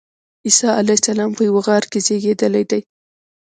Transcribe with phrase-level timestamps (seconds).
[0.45, 2.81] عیسی علیه السلام په یوه غار کې زېږېدلی دی.